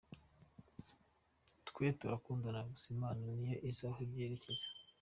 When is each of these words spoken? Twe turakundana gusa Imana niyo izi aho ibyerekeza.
Twe 1.67 1.85
turakundana 1.99 2.61
gusa 2.69 2.85
Imana 2.95 3.21
niyo 3.37 3.57
izi 3.69 3.83
aho 3.89 3.97
ibyerekeza. 4.05 4.65